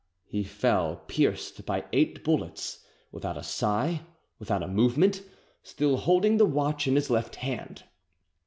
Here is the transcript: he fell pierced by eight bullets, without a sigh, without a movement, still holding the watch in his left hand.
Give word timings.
he 0.25 0.41
fell 0.43 0.95
pierced 1.07 1.63
by 1.63 1.85
eight 1.93 2.23
bullets, 2.23 2.83
without 3.11 3.37
a 3.37 3.43
sigh, 3.43 4.01
without 4.39 4.63
a 4.63 4.67
movement, 4.67 5.21
still 5.61 5.97
holding 5.97 6.37
the 6.37 6.45
watch 6.47 6.87
in 6.87 6.95
his 6.95 7.11
left 7.11 7.35
hand. 7.35 7.83